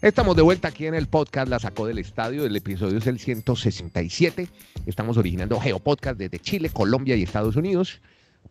[0.00, 2.46] Estamos de vuelta aquí en el podcast La Sacó del Estadio.
[2.46, 4.48] El episodio es el 167.
[4.86, 8.00] Estamos originando Geopodcast desde Chile, Colombia y Estados Unidos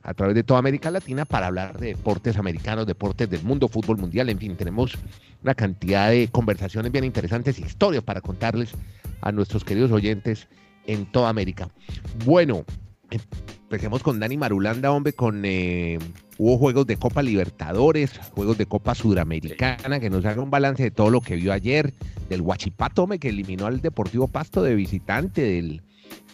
[0.04, 3.98] a través de toda América Latina para hablar de deportes americanos, deportes del mundo, fútbol
[3.98, 4.98] mundial, en fin, tenemos
[5.42, 8.72] una cantidad de conversaciones bien interesantes, historias para contarles
[9.22, 10.50] a nuestros queridos oyentes
[10.86, 11.70] en toda América.
[12.26, 12.66] Bueno,
[13.10, 15.98] empecemos con Dani Marulanda, hombre, con eh,
[16.38, 20.92] hubo juegos de Copa Libertadores, juegos de Copa Sudamericana, que nos haga un balance de
[20.92, 21.94] todo lo que vio ayer,
[22.30, 25.82] del Huachipato, hombre, que eliminó al Deportivo Pasto de visitante, del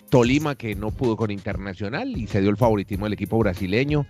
[0.09, 4.05] Tolima que no pudo con Internacional y se dio el favoritismo del equipo brasileño.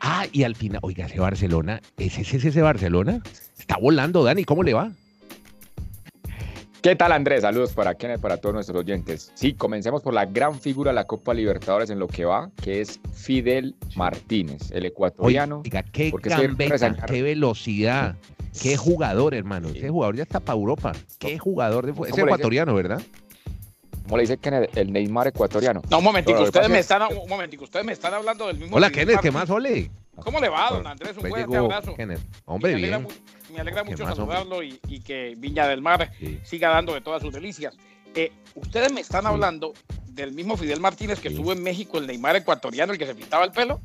[0.00, 3.22] Ah, y al final, oiga, ese Barcelona, ¿ese es ese Barcelona?
[3.58, 4.92] Está volando, Dani, ¿cómo le va?
[6.84, 7.40] ¿Qué tal Andrés?
[7.40, 9.32] Saludos para Kenneth, para todos nuestros oyentes.
[9.32, 12.82] Sí, comencemos por la gran figura de la Copa Libertadores en lo que va, que
[12.82, 15.62] es Fidel Martínez, el ecuatoriano.
[15.64, 18.16] Oiga, qué gambeta, qué velocidad,
[18.60, 19.70] qué jugador, hermano.
[19.70, 20.92] Ese jugador ya está para Europa.
[21.18, 23.00] Qué jugador de Es ecuatoriano, ¿verdad?
[24.02, 24.76] ¿Cómo le dice Kenneth?
[24.76, 25.80] El Neymar ecuatoriano.
[25.88, 28.76] No, un momentico, ustedes, me están, un momentico ustedes me están hablando del mismo.
[28.76, 29.90] Hola, Kenneth, ¿qué más, Ole?
[30.16, 31.16] ¿Cómo le va, don Andrés?
[31.16, 31.94] Un fuerte abrazo.
[31.94, 32.20] Kenneth.
[32.44, 33.06] Hombre, me alegra,
[33.52, 36.10] Me alegra mucho saludarlo y, que Viña del Mar
[36.42, 37.76] siga dando de todas sus delicias.
[38.14, 39.72] Eh, ustedes me están hablando
[40.06, 43.44] del mismo Fidel Martínez que estuvo en México, el Neymar ecuatoriano, el que se pintaba
[43.44, 43.80] el pelo.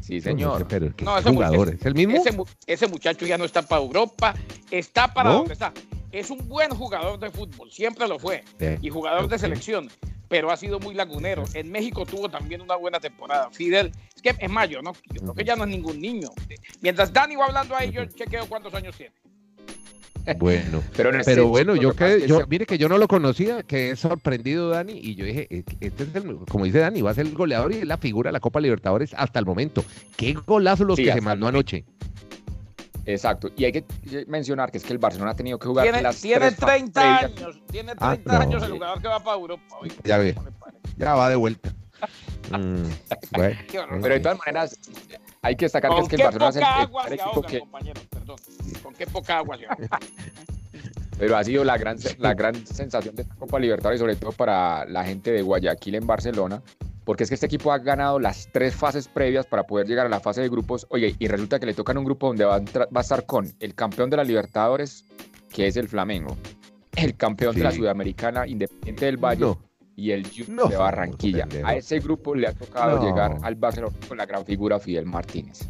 [0.00, 0.66] Sí, señor.
[1.02, 2.22] No, ese jugador, ¿es el mismo?
[2.66, 4.34] Ese, muchacho ya no está para Europa,
[4.70, 5.72] está para donde está
[6.12, 8.44] es un buen jugador de fútbol, siempre lo fue,
[8.80, 9.88] y jugador de selección,
[10.30, 11.44] pero ha sido muy lagunero.
[11.54, 13.50] En México tuvo también una buena temporada.
[13.50, 14.92] Fidel, es que es mayo, ¿no?
[15.12, 16.28] Yo creo que ya no es ningún niño.
[16.80, 19.12] Mientras Dani va hablando ahí, yo chequeo cuántos años tiene.
[20.38, 23.96] Bueno, pero, pero bueno, yo que, yo, mire que yo no lo conocía, que he
[23.96, 25.48] sorprendido Dani, y yo dije,
[25.80, 28.28] este es el, como dice Dani, va a ser el goleador y es la figura
[28.28, 29.84] de la Copa Libertadores hasta el momento.
[30.16, 31.84] Qué golazo los que se mandó anoche.
[33.06, 33.50] Exacto.
[33.56, 33.84] Y hay que
[34.26, 37.60] mencionar que es que el Barcelona ha tenido que jugar tiene, las tiene 30 años,
[37.70, 39.76] tiene 30 ah, años el jugador que va para Europa.
[40.04, 40.34] ya ve,
[40.96, 41.72] ya va de vuelta.
[42.50, 42.90] Mm,
[43.30, 44.76] pero de todas maneras,
[45.40, 47.62] hay que destacar que es que el Barcelona es el, agua equipo que...
[48.10, 48.36] perdón.
[48.82, 49.66] Con qué poca agua se
[51.18, 54.84] Pero ha sido la gran, la gran sensación de esta Copa Libertadores, sobre todo para
[54.86, 56.62] la gente de Guayaquil en Barcelona,
[57.04, 60.08] porque es que este equipo ha ganado las tres fases previas para poder llegar a
[60.08, 60.86] la fase de grupos.
[60.90, 63.74] Oye, y resulta que le toca en un grupo donde va a, estar con el
[63.74, 65.04] campeón de la Libertadores,
[65.50, 66.36] que es el Flamengo,
[66.96, 69.56] el campeón de la Sudamericana, Independiente del Valle.
[69.96, 71.46] Y el Junior de Barranquilla.
[71.62, 75.68] a ese grupo le ha tocado llegar al Barcelona con la gran figura Fidel Martínez.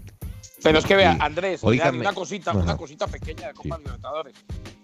[0.62, 4.34] Pero es que vea, Andrés, una cosita, una cosita pequeña de Copa Libertadores.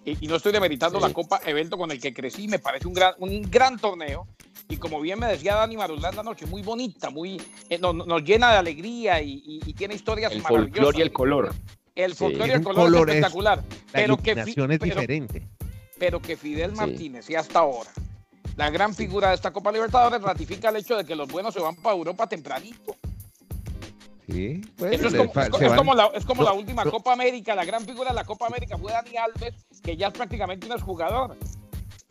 [0.04, 3.14] Y, no estoy demeritando la Copa, evento con el que crecí, me parece un gran,
[3.18, 4.26] un gran torneo.
[4.68, 8.58] Y como bien me decía Dani Marulanda anoche, muy bonita, muy, eh, nos, llena de
[8.58, 10.76] alegría y, tiene historias el maravillosas.
[10.76, 11.54] El folclore y el color.
[11.94, 13.62] El folclore y el color, es espectacular.
[13.92, 14.44] pero que, es
[14.80, 15.48] diferente.
[15.98, 17.90] Pero que Fidel Martínez, y hasta ahora,
[18.56, 21.60] la gran figura de esta Copa Libertadores, ratifica el hecho de que los buenos se
[21.60, 22.96] van para Europa tempranito.
[24.28, 24.60] Sí,
[24.90, 25.94] Eso es como,
[26.42, 29.96] la, última Copa América, la gran figura de la Copa América fue Dani Alves, que
[29.96, 31.36] ya es prácticamente un jugador.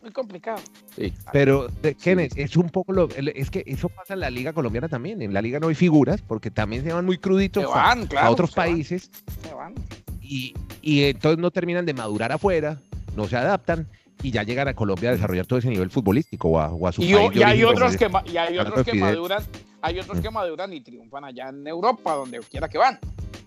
[0.06, 0.58] Muy complicado.
[0.94, 1.12] Sí.
[1.32, 1.66] Pero,
[2.00, 3.08] Kenneth, es un poco lo.
[3.10, 5.20] Es que eso pasa en la Liga Colombiana también.
[5.20, 9.10] En la Liga no hay figuras, porque también se van muy cruditos a, otros países.
[9.42, 9.74] Se van.
[10.22, 12.80] Y, y entonces no terminan de madurar afuera,
[13.16, 13.88] no se adaptan
[14.22, 17.12] y ya llegan a Colombia a desarrollar todo ese nivel futbolístico o a, su y,
[17.12, 19.42] país y hay otros que, y hay otros que maduran
[19.82, 23.00] hay otros que maduran y triunfan allá en Europa, donde quiera que van.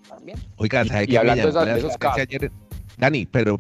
[0.09, 0.38] También.
[0.58, 2.28] Oiga, ¿sabe y, hablando de, esos casos.
[2.98, 3.59] Dani, pero.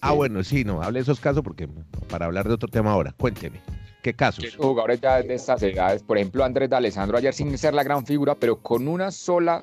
[0.00, 1.68] Ah, bueno, sí, no, hable de esos casos porque
[2.08, 3.60] para hablar de otro tema ahora, cuénteme.
[4.02, 4.44] ¿Qué casos?
[4.56, 8.34] Jugadores ya de estas edades, por ejemplo, Andrés D'Alessandro ayer sin ser la gran figura,
[8.34, 9.62] pero con una sola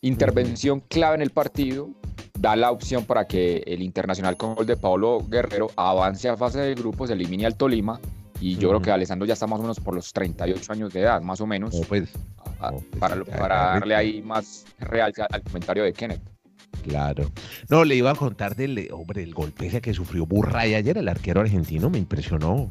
[0.00, 1.90] intervención clave en el partido,
[2.38, 6.60] da la opción para que el Internacional con gol de Pablo Guerrero avance a fase
[6.60, 8.00] de grupos, elimine al Tolima
[8.40, 11.00] y yo creo que Alessandro ya está más o menos por los 38 años de
[11.00, 11.74] edad, más o menos.
[11.88, 16.22] pues, pues para, para darle ahí más real al comentario de Kenneth.
[16.82, 17.30] Claro.
[17.68, 21.40] No, le iba a contar del, hombre, el golpe que sufrió Burray ayer, el arquero
[21.40, 22.70] argentino, me impresionó.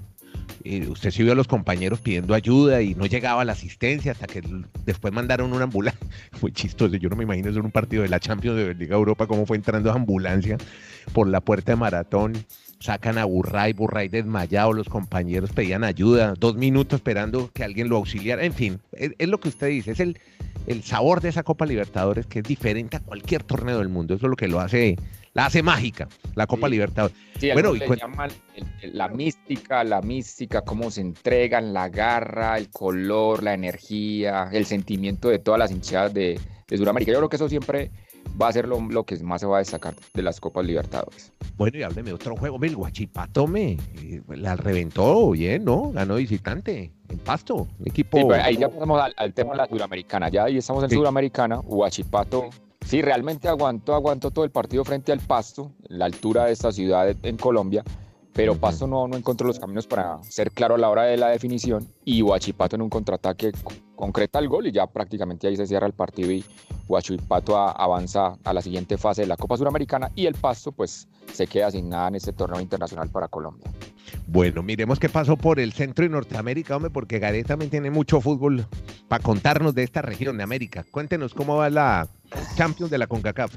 [0.64, 4.28] Eh, usted sí vio a los compañeros pidiendo ayuda y no llegaba la asistencia hasta
[4.28, 4.42] que
[4.86, 6.00] después mandaron una ambulancia.
[6.42, 9.28] Muy chistoso, yo no me imagino eso un partido de la Champions de Liga Europa,
[9.28, 10.58] cómo fue entrando ambulancia
[11.14, 12.34] por la puerta de maratón
[12.80, 17.98] sacan a Burray, Burray desmayado, los compañeros pedían ayuda, dos minutos esperando que alguien lo
[17.98, 20.18] auxiliara, en fin, es, lo que usted dice, es el,
[20.66, 24.28] el sabor de esa Copa Libertadores que es diferente a cualquier torneo del mundo, eso
[24.28, 24.96] es lo que lo hace,
[25.34, 27.16] la hace mágica, la Copa Libertadores.
[27.54, 28.32] bueno, y llaman
[28.94, 35.30] la mística, la mística, cómo se entregan, la garra, el color, la energía, el sentimiento
[35.30, 37.12] de todas las hinchadas de, de Sudamérica.
[37.12, 37.92] Yo creo que eso siempre
[38.42, 41.32] va a ser lo, que más se va a destacar de las Copas Libertadores.
[41.58, 45.92] Bueno, y hábleme otro juego, el Guachipato me eh, la reventó bien, ¿no?
[45.92, 48.28] Ganó visitante en Pasto, equipo.
[48.28, 52.50] Pues, ahí ya pasamos al, tema de la Suramericana, ya ahí estamos en Suramericana, Guachipato
[52.86, 57.16] sí realmente aguantó, aguantó todo el partido frente al Pasto, la altura de esta ciudad
[57.22, 57.84] en Colombia,
[58.40, 61.28] pero Pasto no, no encontró los caminos para ser claro a la hora de la
[61.28, 63.52] definición y Huachipato en un contraataque
[63.98, 66.46] concreta el gol y ya prácticamente ahí se cierra el partido y
[66.88, 71.48] Huachipato avanza a la siguiente fase de la Copa Suramericana y el Pasto pues se
[71.48, 73.70] queda sin nada en este torneo internacional para Colombia.
[74.26, 78.22] Bueno, miremos qué pasó por el centro y Norteamérica, hombre, porque Gareth también tiene mucho
[78.22, 78.66] fútbol
[79.10, 80.86] para contarnos de esta región de América.
[80.90, 82.08] Cuéntenos cómo va la
[82.56, 83.54] Champions de la CONCACAF.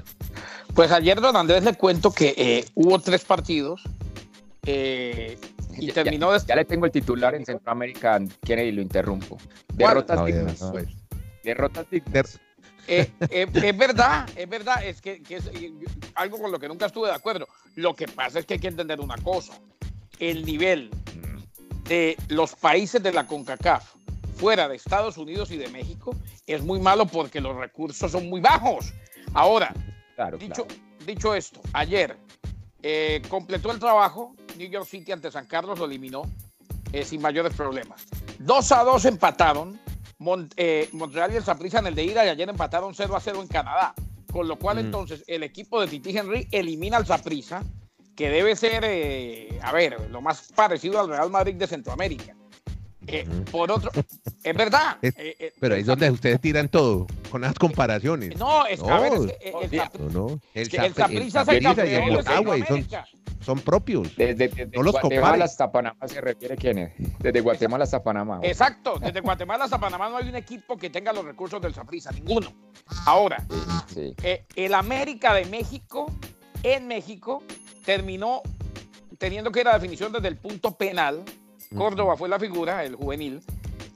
[0.73, 3.81] Pues ayer, don Andrés, le cuento que eh, hubo tres partidos
[4.65, 5.37] eh,
[5.77, 6.35] y terminó.
[6.37, 9.37] Ya, ya, le tengo el titular en Centroamérica, Kennedy, lo interrumpo.
[9.73, 10.69] Derrotas dignas.
[10.71, 10.87] Pues.
[11.43, 12.39] Derrotas dignas.
[12.87, 15.49] Eh, eh, es verdad, es verdad, es que, es
[16.15, 17.47] algo con lo que nunca estuve de acuerdo.
[17.75, 19.53] Lo que pasa es que hay que entender una cosa:
[20.19, 20.89] el nivel
[21.87, 23.95] de los países de la CONCACAF
[24.35, 26.15] fuera de Estados Unidos y de México
[26.47, 28.93] es muy malo porque los recursos son muy bajos.
[29.33, 29.73] Ahora,
[30.39, 30.67] dicho,
[31.05, 32.17] dicho esto, ayer
[33.29, 36.23] completó el trabajo New York City ante San Carlos lo eliminó
[36.91, 38.05] eh, sin mayores problemas.
[38.39, 39.79] 2 a 2 empataron
[40.55, 43.41] eh, Montreal y el Saprissa en el de ida y ayer empataron 0 a 0
[43.41, 43.93] en Canadá.
[44.31, 44.79] Con lo cual, mm.
[44.79, 47.63] entonces, el equipo de Titi Henry elimina al Saprissa,
[48.15, 52.35] que debe ser, eh, a ver, lo más parecido al Real Madrid de Centroamérica.
[53.51, 53.91] Por otro,
[54.43, 54.97] es verdad.
[55.59, 58.37] pero ahí es donde ustedes tiran todo, con las comparaciones.
[58.37, 59.81] No, es, a ver, es que el,
[60.13, 63.05] el, es el campeón de
[63.43, 64.15] son propios.
[64.15, 66.93] Desde, Guatemala hasta Panamá se refiere quién es.
[67.19, 68.39] Desde Guatemala hasta Panamá.
[68.41, 72.11] Exacto, desde Guatemala hasta Panamá no hay un equipo que tenga los recursos del Saprissa,
[72.11, 72.51] ninguno.
[73.05, 73.45] Ahora,
[73.95, 76.11] eh, el América de México,
[76.63, 77.43] en México,
[77.85, 78.41] terminó
[79.17, 81.23] teniendo que ir a definición desde el punto penal.
[81.73, 83.41] Córdoba fue la figura, el juvenil,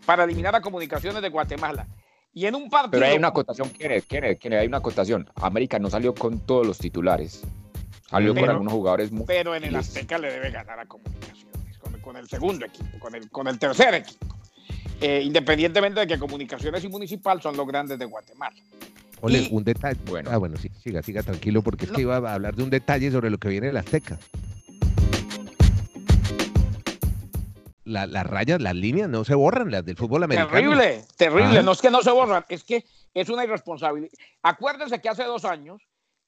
[0.06, 1.88] para eliminar a comunicaciones de Guatemala.
[2.34, 2.92] Y en un partido.
[2.92, 4.06] Pero hay una acotación, ¿quién es?
[4.06, 4.38] ¿Quién es?
[4.40, 4.60] ¿Quién es?
[4.60, 5.28] Hay una acotación.
[5.36, 7.44] América no salió con todos los titulares.
[8.10, 9.26] Salió con algunos jugadores muy.
[9.26, 13.30] Pero en el Azteca le debe ganar a Comunicaciones, con, el segundo equipo, con el,
[13.30, 14.26] con el tercer equipo.
[15.02, 18.56] Eh, independientemente de que Comunicaciones y Municipal son los grandes de Guatemala.
[19.22, 20.00] Ole, un detalle.
[20.06, 20.30] Bueno.
[20.32, 23.12] Ah, bueno, sí, siga, siga tranquilo, porque es que iba a hablar de un detalle
[23.12, 24.20] sobre lo que viene el Azteca.
[27.88, 30.52] Las rayas, las líneas no se borran, las del fútbol americano.
[30.52, 31.60] Terrible, terrible.
[31.60, 31.64] Ah.
[31.64, 34.12] No es que no se borran, es que es una irresponsabilidad.
[34.44, 35.82] Acuérdense que hace dos años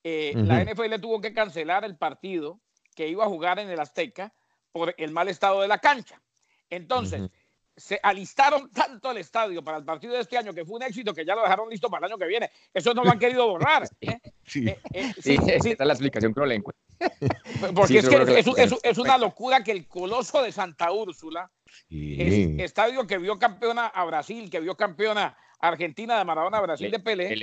[0.03, 2.61] eh, la NFL tuvo que cancelar el partido
[2.95, 4.33] que iba a jugar en el Azteca
[4.71, 6.21] por el mal estado de la cancha.
[6.69, 7.29] Entonces,
[7.75, 11.13] se alistaron tanto el estadio para el partido de este año que fue un éxito
[11.13, 12.51] que ya lo dejaron listo para el año que viene.
[12.73, 13.87] Eso no lo han querido borrar.
[14.01, 14.19] ¿eh?
[14.45, 14.67] Sí.
[14.67, 16.88] Eh, sí, esa es la explicación que lo encuentro.
[17.75, 21.51] Porque es que es, una locura que el coloso de Santa Úrsula,
[21.89, 26.91] el estadio que vio campeona a Brasil, que vio campeona a Argentina de Maradona, Brasil
[26.91, 27.33] de Pelé.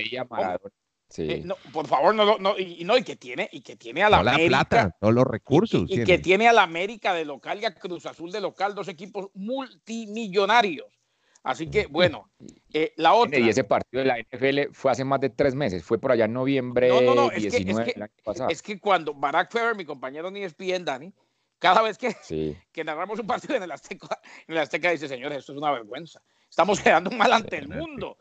[1.19, 4.19] Eh, por favor, no, no, y, no, y que tiene, y que tiene a la,
[4.19, 5.85] América, todos los recursos.
[5.89, 8.89] Y, que tiene a la América de local y a Cruz Azul de local, dos
[8.89, 10.96] equipos multimillonarios.
[11.47, 12.29] Así que, bueno,
[12.73, 13.39] eh, la otra.
[13.39, 16.25] Y ese partido de la NFL fue hace más de tres meses, fue por allá
[16.25, 17.95] en noviembre no, no, no, es que,
[18.49, 21.15] es que, cuando Barack Feber, mi compañero en ESPN, Dani,
[21.61, 22.09] cada vez que,
[22.73, 25.71] que narramos un partido en el, Azteca, en el Azteca dice, señores, esto es una
[25.71, 26.21] vergüenza.
[26.51, 28.19] Estamos quedando mal ante el mundo.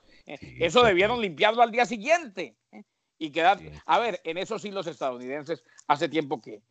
[0.59, 2.83] Eso debieron limpiarlo al día siguiente ¿eh?
[3.17, 3.59] y quedar.
[3.87, 6.61] A ver, en eso sí los estadounidenses hace tiempo que,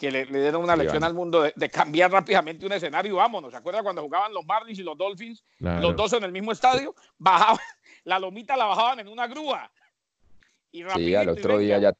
[0.00, 2.10] que le, dieron una lección al mundo de, cambiar
[2.42, 3.50] rápidamente un escenario y vámonos.
[3.50, 5.44] ¿Se acuerda cuando jugaban los Marlins y los Dolphins?
[5.58, 7.58] Los dos en el mismo estadio, bajaban,
[8.04, 9.70] la lomita la bajaban en una grúa.
[10.72, 11.92] Y sí, al otro día ya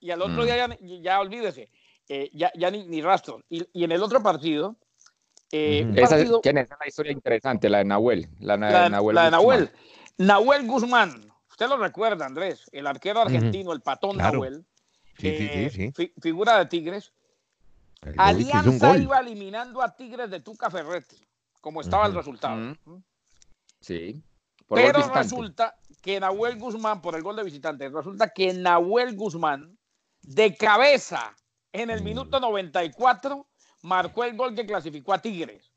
[0.00, 0.44] y, al otro mm.
[0.44, 1.70] día ya, olvídese,
[2.08, 3.40] eh, ya, ya ni, ni rastro.
[3.48, 4.76] Y, y, en el otro partido.
[5.50, 6.68] Eh, esa, es, ¿Quién es?
[6.68, 8.28] la historia interesante, la de Nahuel.
[8.40, 9.14] La, de Nahuel.
[9.14, 9.70] La de Nahuel.
[10.18, 14.66] Nahuel Guzmán, usted lo recuerda, Andrés, el arquero argentino, el patón Nahuel,
[15.22, 17.12] eh, figura de Tigres.
[18.16, 21.16] Alianza iba eliminando a Tigres de Tuca Ferretti,
[21.60, 22.76] como estaba el resultado.
[23.80, 24.22] Sí.
[24.68, 29.78] Pero resulta que Nahuel Guzmán, por el gol de visitante, resulta que Nahuel Guzmán,
[30.22, 31.34] de cabeza,
[31.72, 32.04] en el mm.
[32.04, 33.46] minuto 94,
[33.82, 35.70] marcó el gol que clasificó a Tigres.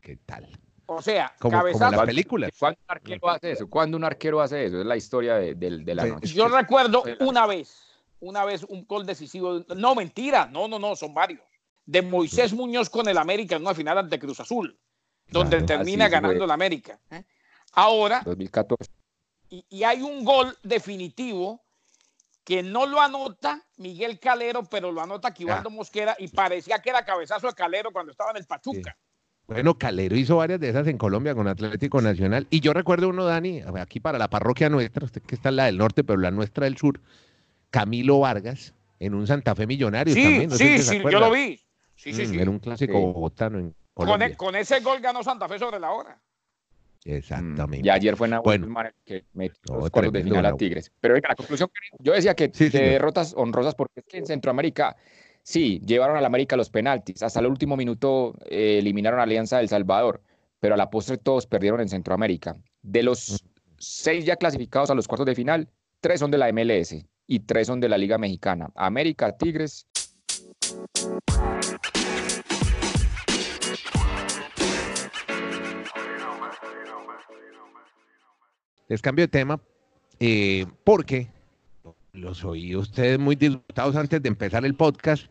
[0.00, 0.48] ¿Qué tal?
[0.86, 1.96] O sea, como, cabezazo.
[1.96, 2.50] la película.
[2.58, 3.70] ¿Cuándo un arquero hace eso?
[3.70, 4.80] ¿Cuándo un arquero hace eso?
[4.80, 6.26] Es la historia de, de, la noche.
[6.28, 7.93] Yo recuerdo una vez,
[8.24, 9.64] una vez un gol decisivo.
[9.76, 11.42] No, mentira, no, no, no, son varios.
[11.86, 14.78] De Moisés Muñoz con el América en una final ante Cruz Azul,
[15.28, 16.98] donde termina ganando el América.
[17.10, 17.24] ¿eh?
[17.72, 18.90] Ahora, 2014.
[19.50, 21.62] Y, y, hay un gol definitivo
[22.44, 27.04] que no lo anota Miguel Calero, pero lo anota Quivaldo Mosquera y parecía que era
[27.04, 28.96] cabezazo de Calero cuando estaba en el Pachuca.
[29.46, 32.46] Bueno, Calero hizo varias de esas en Colombia con Atlético Nacional.
[32.50, 35.66] Y yo recuerdo uno, Dani, aquí para la parroquia nuestra, usted que está en la
[35.66, 37.00] del norte, pero la nuestra del sur,
[37.74, 40.50] Camilo Vargas, en un Santa Fe Millonario sí, también.
[40.52, 41.58] sí, sí, yo lo vi.
[41.96, 42.38] Sí, sí, mm, sí.
[42.40, 44.28] Era un clásico bogotano en con, Colombia.
[44.28, 46.16] e- con ese gol ganó Santa Fe sobre la hora.
[47.04, 47.84] Exactamente.
[47.84, 48.66] Y ayer fue Nahuel Bueno.
[48.66, 50.56] Guzmán el que metió No, los cuartos de final a.
[50.56, 50.92] Tigres.
[51.00, 52.90] Pero oiga, la conclusión, yo decía que Sí, sí, de no.
[52.92, 54.96] derrotas honrosas, porque es que en Centroamérica,
[55.42, 57.24] sí, llevaron a la América los penaltis.
[57.24, 60.22] Hasta el último minuto eh, eliminaron a Alianza del Salvador,
[60.60, 62.56] pero a la postre todos perdieron en Centroamérica.
[62.82, 63.44] De los
[63.78, 65.68] seis ya clasificados a los cuartos de final,
[66.00, 68.70] tres son de la MLS y tres son de la Liga Mexicana.
[68.74, 69.86] América, Tigres.
[78.88, 79.60] Les cambio de tema
[80.20, 81.28] eh, porque
[82.12, 85.26] los oí ustedes muy disfrutados antes de empezar el podcast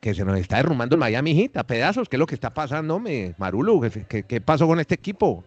[0.00, 2.08] que se nos está derrumbando el Miami a pedazos.
[2.08, 3.80] ¿Qué es lo que está pasando, me, Marulo?
[3.80, 5.42] ¿Qué, qué, qué pasó con este equipo?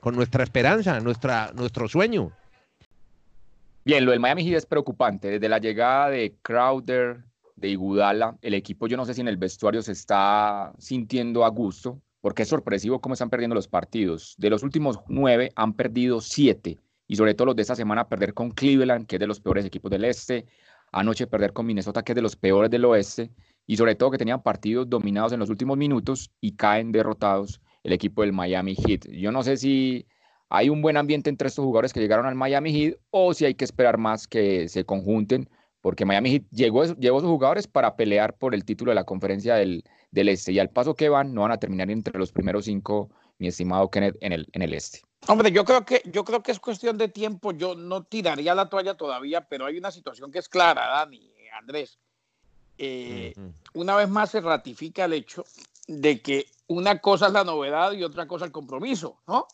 [0.00, 2.32] Con nuestra esperanza, nuestra, nuestro sueño.
[3.82, 5.30] Bien, lo del Miami Heat es preocupante.
[5.30, 7.24] Desde la llegada de Crowder,
[7.56, 11.48] de Iguodala, el equipo yo no sé si en el vestuario se está sintiendo a
[11.48, 14.34] gusto, porque es sorpresivo cómo están perdiendo los partidos.
[14.38, 18.34] De los últimos nueve han perdido siete, y sobre todo los de esta semana perder
[18.34, 20.46] con Cleveland, que es de los peores equipos del este,
[20.92, 23.30] anoche perder con Minnesota, que es de los peores del oeste,
[23.66, 27.94] y sobre todo que tenían partidos dominados en los últimos minutos y caen derrotados el
[27.94, 29.08] equipo del Miami Heat.
[29.10, 30.06] Yo no sé si
[30.50, 33.54] hay un buen ambiente entre estos jugadores que llegaron al Miami Heat o si hay
[33.54, 35.48] que esperar más que se conjunten,
[35.80, 39.04] porque Miami Heat llegó, llevó a sus jugadores para pelear por el título de la
[39.04, 42.32] conferencia del, del Este y al paso que van no van a terminar entre los
[42.32, 45.02] primeros cinco, mi estimado Kenneth, en el, en el Este.
[45.28, 47.52] Hombre, yo creo que yo creo que es cuestión de tiempo.
[47.52, 51.98] Yo no tiraría la toalla todavía, pero hay una situación que es clara, Dani, Andrés.
[52.76, 53.34] Eh,
[53.74, 55.44] una vez más se ratifica el hecho
[55.86, 59.46] de que una cosa es la novedad y otra cosa el compromiso, ¿no?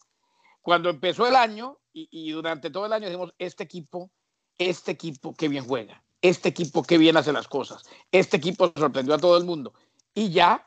[0.67, 4.11] Cuando empezó el año y, durante todo el año dijimos, este equipo,
[4.59, 9.15] este equipo que bien juega, este equipo que bien hace las cosas, este equipo sorprendió
[9.15, 9.75] a todo el mundo.
[10.13, 10.67] Y ya,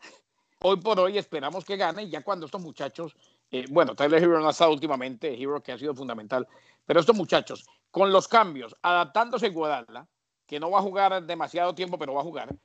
[0.61, 3.13] hoy por hoy esperamos que gane y ya cuando estos muchachos,
[3.51, 6.47] eh, bueno, Tyler Hero no ha estado últimamente, Hero que ha sido fundamental,
[6.85, 10.07] pero estos muchachos, con los cambios, adaptándose a Guadalajara,
[10.47, 12.55] que no va a jugar demasiado tiempo, pero va a jugar,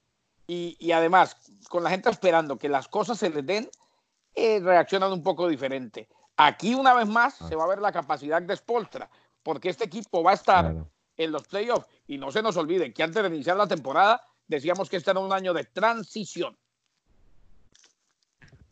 [0.46, 1.36] y, y además,
[1.68, 3.68] con la gente esperando que las cosas se les den,
[4.36, 6.08] eh, reaccionan un poco diferente.
[6.36, 7.48] Aquí, una vez más, Ah.
[7.48, 9.08] se va a ver la capacidad de Spolstra,
[9.42, 10.88] porque este equipo va a estar Claro.
[11.16, 11.86] en los playoffs.
[12.06, 15.20] Y no se nos olvide que antes de iniciar la temporada decíamos que este era
[15.20, 16.56] un año de transición.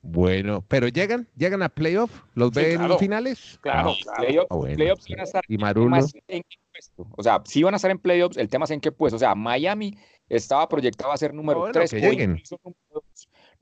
[0.05, 2.99] Bueno, pero llegan, llegan a playoff, los Sí, ven claro.
[2.99, 3.59] finales.
[3.63, 5.13] Claro, playoffs- Ah, bueno, playoffs sí.
[5.13, 5.97] van a estar Y Marulo.
[6.27, 7.07] en qué puesto.
[7.17, 9.15] O sea, sí van a estar en playoffs, el tema es en qué puesto.
[9.17, 9.97] O sea, Miami
[10.29, 12.43] estaba proyectado a ser número bueno, 3 que lleguen.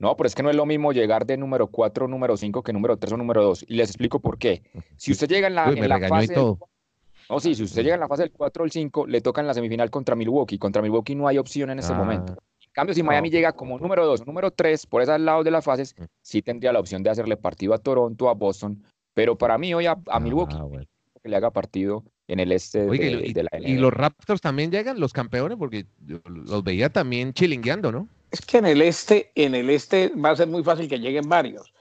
[0.01, 2.73] No, pero es que no es lo mismo llegar de número 4 número 5 que
[2.73, 3.65] número 3 o número 2.
[3.67, 4.63] Y les explico por qué.
[4.97, 6.55] Si usted llega en la, Uy, en me la regañó y fase del.
[7.29, 9.39] No, sí, si usted llega en la fase del 4 o el 5, le toca
[9.41, 10.57] en la semifinal contra Milwaukee.
[10.57, 12.33] Contra Milwaukee no hay opción en este Ah, momento.
[12.33, 15.45] En cambio, si no, Miami llega como número 2 o número 3 por esos lados
[15.45, 16.03] de las fases, Mm.
[16.21, 18.83] sí tendría la opción de hacerle partido a Toronto, a Boston.
[19.13, 20.85] Pero para mí hoy a, a Milwaukee Ah, bueno.
[21.21, 23.81] que le haga partido en el este y, de, y- de la y NBA.
[23.81, 25.85] los Raptors también llegan, los campeones, porque
[26.25, 28.07] los veía también chilingueando, ¿no?
[28.31, 31.27] Es que en el este, en el este va a ser muy fácil que lleguen
[31.27, 31.73] varios.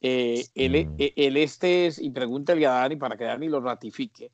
[0.00, 0.94] Eh, el, Mm.
[0.98, 4.30] eh, el este es, y pregúntale a Dani para que Dani lo ratifique,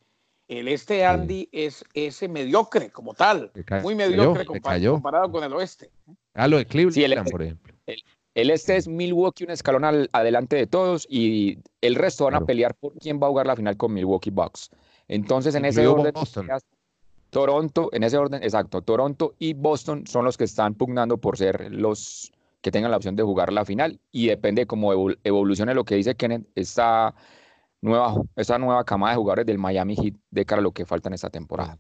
[0.47, 3.50] el este Andy es ese mediocre como tal,
[3.83, 5.90] muy mediocre comparado con el oeste.
[6.35, 7.75] Ah, lo de Cleveland, Sí, el- por ejemplo.
[8.35, 12.45] El este es Milwaukee un escalón al- adelante de todos y el resto van Claro.
[12.45, 14.71] a pelear por quién va a jugar la final con Milwaukee Bucks.
[15.07, 16.49] Entonces, en ese orden, Boston.
[17.35, 21.75] Toronto, en ese orden, exacto, Toronto y Boston son los que están pugnando por ser
[21.75, 25.85] los que tengan la opción de jugar la final y depende cómo evol- evolucione lo
[25.85, 27.12] que dice Kenneth, esta
[27.83, 31.09] nueva, esta nueva camada de jugadores del Miami Heat de cara a lo que falta
[31.09, 31.76] en esta temporada.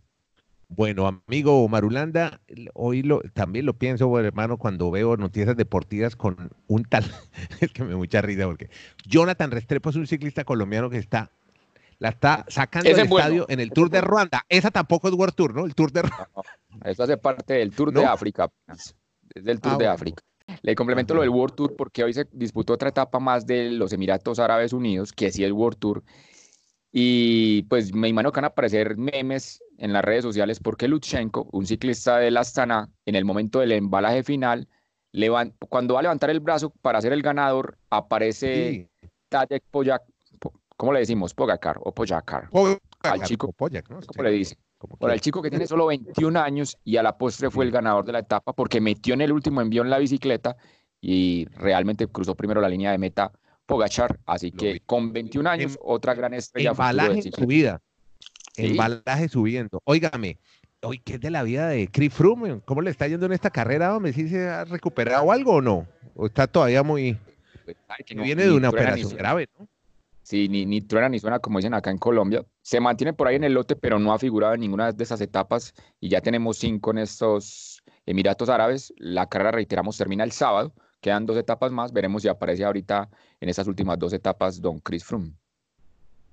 [0.68, 2.40] Bueno, amigo Marulanda,
[2.72, 7.04] hoy también lo pienso, hermano, cuando veo noticias deportivas con un tal,
[7.60, 8.70] es que me mucha risa porque
[9.06, 11.30] Jonathan Restrepo es un ciclista colombiano que está,
[11.98, 14.00] la está sacando del es bueno, estadio en el Tour de.
[14.00, 14.44] Ruanda.
[14.48, 15.64] Esa tampoco es World Tour, ¿no?
[15.64, 16.28] El Tour de Ruanda.
[16.84, 18.10] Esto hace parte del Tour de ¿No?
[18.10, 18.94] África es
[19.34, 19.92] del Tour Ah, de bueno.
[19.92, 20.22] África.
[20.62, 23.92] Le complemento lo del World Tour porque hoy se disputó otra etapa más de los
[23.92, 26.02] Emiratos Árabes Unidos, que sí es World Tour.
[26.92, 31.48] Y pues me imagino que van a aparecer memes en las redes sociales porque Lutsenko,
[31.50, 34.68] un ciclista del Astana, en el momento del embalaje final,
[35.12, 39.08] levan- cuando va a levantar el brazo para ser el ganador, aparece Sí.
[39.28, 40.06] Tadej Pogacar,
[40.76, 41.34] ¿cómo le decimos?
[41.34, 41.92] Pogacar o.
[41.92, 42.48] Pogacar,
[43.02, 44.00] Al chico, o Pogac, ¿no?
[44.00, 44.56] ¿Cómo le dice?
[44.98, 48.04] Por el chico que tiene solo 21 años y a la postre fue el ganador
[48.04, 50.56] de la etapa porque metió en el último envío en la bicicleta
[51.00, 53.32] y realmente cruzó primero la línea de meta
[53.66, 54.18] Pogachar.
[54.26, 56.70] Así que con 21 años, otra gran estrella.
[56.70, 57.80] Embalaje en su vida.
[58.56, 59.80] Embalaje subiendo.
[59.84, 60.38] Óigame,
[60.82, 62.60] hoy ¿qué es de la vida de Chris Froome?
[62.64, 63.96] ¿Cómo le está yendo en esta carrera?
[63.96, 65.86] Hombre, ¿Sí se ha recuperado algo o no?
[66.14, 67.18] ¿O está todavía muy...
[67.64, 67.76] Pues,
[68.14, 69.66] viene de una operación grave, ¿no?
[70.24, 72.44] Sí, ni, ni truena ni suena, como dicen acá en Colombia.
[72.62, 75.20] Se mantiene por ahí en el lote, pero no ha figurado en ninguna de esas
[75.20, 78.94] etapas y ya tenemos cinco en estos Emiratos Árabes.
[78.96, 80.72] La carrera, reiteramos, termina el sábado.
[81.02, 81.92] Quedan dos etapas más.
[81.92, 85.34] Veremos si aparece ahorita en esas últimas dos etapas don Chris Froome.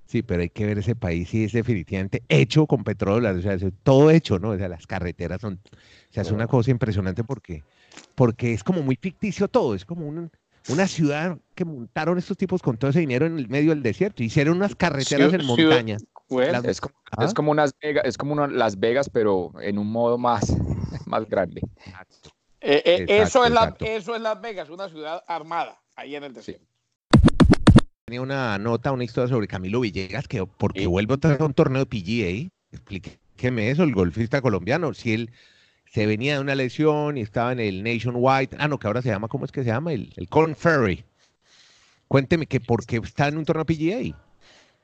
[0.05, 3.53] Sí, pero hay que ver ese país y es definitivamente hecho con petróleo, o sea,
[3.53, 4.49] es todo hecho, ¿no?
[4.49, 7.63] O sea, las carreteras son, o sea, es una cosa impresionante porque,
[8.15, 10.29] porque es como muy ficticio todo, es como un,
[10.69, 14.23] una ciudad que montaron estos tipos con todo ese dinero en el medio del desierto.
[14.23, 15.97] Hicieron unas carreteras en montaña.
[15.97, 20.55] es, como, es, como, unas Vegas, es como Las Vegas, pero en un modo más,
[21.05, 21.61] más grande.
[22.61, 26.33] Eh, eh, eso, es la, eso es Las Vegas, una ciudad armada ahí en el
[26.33, 26.65] desierto.
[28.05, 31.87] Tenía una nota, una historia sobre Camilo Villegas, que porque vuelve a un torneo de
[31.87, 35.31] PGA, explíqueme eso, el golfista colombiano, si él
[35.91, 39.09] se venía de una lesión y estaba en el Nationwide, ah, no, que ahora se
[39.09, 39.91] llama, ¿cómo es que se llama?
[39.91, 41.03] El, el Corn Ferry.
[42.07, 44.17] Cuénteme que por qué está en un torneo PGA.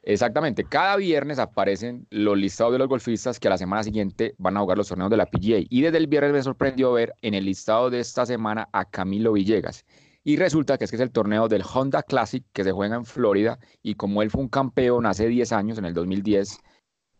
[0.03, 4.57] Exactamente, cada viernes aparecen los listados de los golfistas que a la semana siguiente van
[4.57, 5.65] a jugar los torneos de la PGA.
[5.69, 9.31] Y desde el viernes me sorprendió ver en el listado de esta semana a Camilo
[9.33, 9.85] Villegas.
[10.25, 13.05] Y resulta que es que es el torneo del Honda Classic que se juega en
[13.05, 16.59] Florida y como él fue un campeón hace 10 años, en el 2010,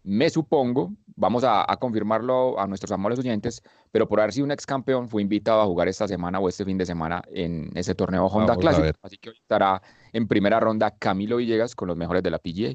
[0.04, 4.66] me supongo, vamos a, confirmarlo a nuestros amables oyentes, pero por haber sido un ex
[4.66, 8.28] campeón fue invitado a jugar esta semana o este fin de semana en ese torneo
[8.28, 8.96] Honda Classic.
[9.02, 9.82] Así que hoy estará
[10.14, 12.74] en primera ronda Camilo Villegas con los mejores de la PGA.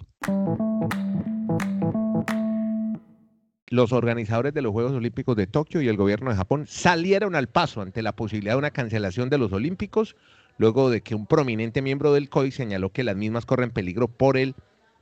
[3.69, 7.49] Los organizadores de los Juegos Olímpicos de Tokio y el gobierno de Japón salieron al
[7.49, 10.15] paso ante la posibilidad de una cancelación de los Olímpicos,
[10.59, 14.37] luego de que un prominente miembro del COI señaló que las mismas corren peligro por
[14.37, 14.55] el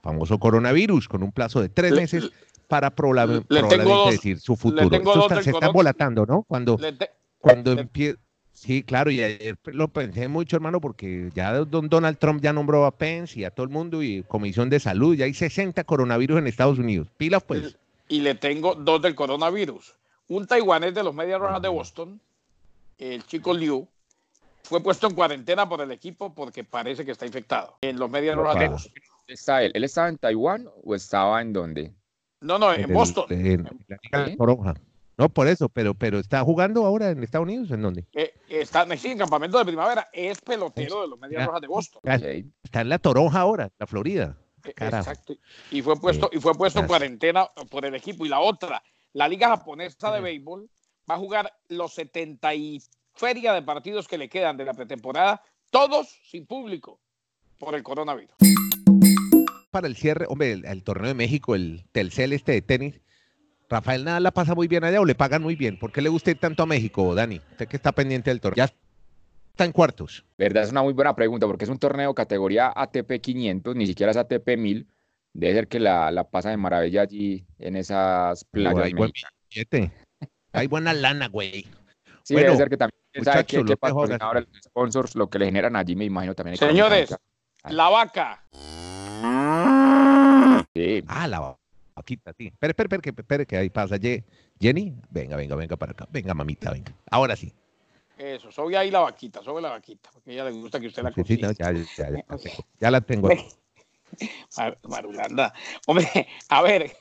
[0.02, 2.30] famoso coronavirus, con un plazo de tres meses
[2.70, 3.78] para probablemente
[4.10, 4.88] decir su futuro.
[5.42, 6.44] se está volatando, ¿no?
[6.44, 6.78] Cuando,
[7.38, 8.18] cuando empieza...
[8.52, 12.84] Sí, claro, y ayer lo pensé mucho, hermano, porque ya don Donald Trump ya nombró
[12.84, 16.38] a Pence y a todo el mundo y Comisión de Salud, ya hay 60 coronavirus
[16.38, 17.08] en Estados Unidos.
[17.16, 17.78] Pilas, pues.
[18.08, 19.94] Y le tengo dos del coronavirus.
[20.28, 22.20] Un taiwanés de los Medias Rojas de Boston,
[22.98, 23.88] el chico Liu,
[24.62, 28.36] fue puesto en cuarentena por el equipo porque parece que está infectado en los Medias
[28.36, 28.92] Rojas de Boston
[29.32, 29.72] está él?
[29.74, 31.92] ¿Él estaba en Taiwán o estaba en dónde?
[32.40, 33.26] No, no, en, Boston.
[35.16, 38.06] No, por eso, pero, pero está jugando ahora en Estados Unidos, ¿en dónde?
[38.14, 42.02] Eh, está en campamento de primavera, es pelotero de los Medias Rojas de Boston.
[42.62, 44.38] Está en la Toronja ahora, la Florida.
[44.64, 45.34] Eh, exacto.
[45.70, 48.24] Y fue puesto, y fue puesto en cuarentena por el equipo.
[48.24, 50.70] Y la otra, la Liga Japonesa de Béisbol
[51.10, 55.42] va a jugar los 70 y feria de partidos que le quedan de la pretemporada,
[55.70, 56.98] todos sin público
[57.58, 58.34] por el coronavirus
[59.70, 63.00] para el cierre, hombre, el, torneo de México, el Telcel este de tenis,
[63.68, 65.78] Rafael Nadal la pasa muy bien allá o le pagan muy bien.
[65.78, 67.40] ¿Por qué le gusta ir tanto a México, Dani?
[67.52, 68.56] Usted que está pendiente del torneo.
[68.56, 68.72] Ya
[69.50, 70.24] está en cuartos.
[70.36, 74.10] Verdad, es una muy buena pregunta porque es un torneo categoría ATP 500, ni siquiera
[74.10, 74.88] es ATP 1000.
[75.32, 78.86] Debe ser que la, la pasa de maravilla allí en esas playas.
[78.86, 79.12] hay, buen
[80.52, 81.66] hay buena lana, güey.
[82.24, 83.46] Sí, debe ser que también sabe
[84.20, 86.56] ahora los sponsors, lo que le generan allí, me imagino también.
[86.56, 87.14] Señores,
[87.68, 88.44] la vaca.
[91.08, 91.56] Ah, la
[91.94, 92.46] vaquita, sí.
[92.46, 93.96] Espera, espera, espera, que, espera, que ahí pasa.
[94.60, 96.06] Jenny, venga, venga, venga para acá.
[96.10, 96.92] Venga, mamita, venga.
[97.10, 97.52] Ahora sí.
[98.16, 101.02] Eso, soy ahí la vaquita, soy la vaquita, porque a ella le gusta que usted
[101.02, 102.10] la sí, sí, ya, ya, ya,
[102.78, 103.30] ya, la tengo.
[104.88, 105.54] Marulanda.
[105.86, 106.94] Hombre, a ver,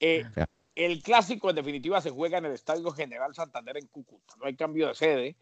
[0.00, 0.24] eh,
[0.74, 4.34] el clásico en definitiva se juega en el Estadio General Santander en Cúcuta.
[4.38, 5.36] No hay cambio de sede.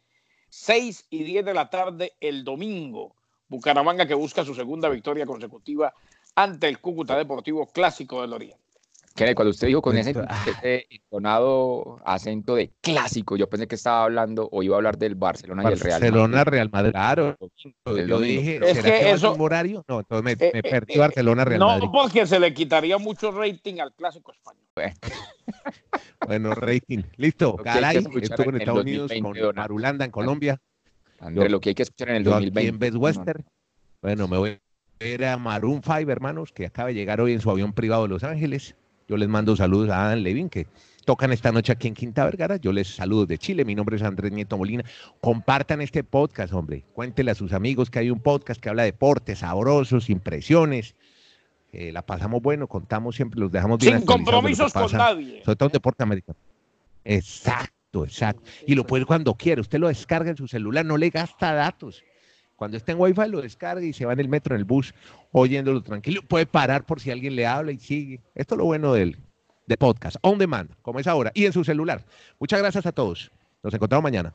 [0.51, 3.15] 6 y 10 de la tarde el domingo.
[3.49, 5.95] Bucaramanga que busca su segunda victoria consecutiva
[6.39, 8.59] ante el Cúcuta Deportivo Clásico del Oriente.
[9.35, 10.15] Cuando usted dijo con ese,
[10.89, 15.65] entonado acento de clásico, yo pensé que estaba hablando o iba a hablar del Barcelona,
[15.65, 16.13] y el Real Madrid.
[16.13, 16.91] Barcelona, Real Madrid.
[16.93, 17.37] Claro,
[17.85, 19.85] yo dije, es ¿será que, eso, horario?
[19.89, 21.85] No, entonces me, eh, perdí eh, Barcelona, Real Madrid.
[21.87, 24.63] No, porque se le quitaría mucho rating al clásico español.
[26.25, 27.03] Bueno, rating.
[27.17, 27.57] Listo.
[27.57, 30.61] Caray, estuvo en Estados Unidos con Marulanda en Colombia.
[31.19, 32.69] André, lo que hay que escuchar en el 2020.
[32.69, 33.45] en Best Western.
[34.01, 34.61] Bueno, me voy
[35.01, 38.25] era Maroon 5, hermanos, que acaba de llegar hoy en su avión privado de Los
[38.25, 38.75] Ángeles.
[39.09, 40.67] Yo les mando saludos a Adam Levin, que
[41.05, 42.57] tocan esta noche aquí en Quinta Vergara.
[42.57, 43.65] Yo les saludo de Chile.
[43.65, 44.85] Mi nombre es Andrés Nieto Molina.
[45.21, 46.85] Compartan este podcast, hombre.
[46.93, 50.95] Cuéntenle a sus amigos que hay un podcast que habla de deportes sabrosos, impresiones.
[51.73, 53.99] eh, la pasamos bueno, contamos siempre, los dejamos bien.
[53.99, 55.43] Sin compromisos con nadie.
[55.45, 56.39] Sobre todo en deporte americano.
[57.05, 58.43] Exacto, exacto.
[58.67, 59.61] Y lo puede cuando quiera.
[59.61, 62.03] Usted lo descarga en su celular, no le gasta datos.
[62.59, 64.93] Cuando esté en Wi-Fi lo descarga y se va en el metro, en el bus,
[65.31, 66.23] oyéndolo tranquilo.
[66.23, 68.21] Puede parar por si alguien le habla y sigue.
[68.35, 69.17] Esto es lo bueno del,
[69.69, 72.05] de podcast, on demand, como es ahora, y en su celular.
[72.41, 73.31] Muchas gracias a todos.
[73.63, 74.35] Nos encontramos mañana.